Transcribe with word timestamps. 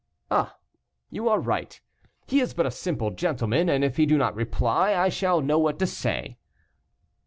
"Ah! 0.31 0.57
you 1.11 1.29
are 1.29 1.39
right. 1.39 1.79
He 2.25 2.39
is 2.39 2.55
but 2.55 2.65
a 2.65 2.71
simple 2.71 3.11
gentleman, 3.11 3.69
and 3.69 3.83
if 3.83 3.97
he 3.97 4.07
do 4.07 4.17
not 4.17 4.33
reply, 4.33 4.95
I 4.95 5.09
shall 5.09 5.41
know 5.41 5.59
what 5.59 5.77
to 5.77 5.85
say." 5.85 6.39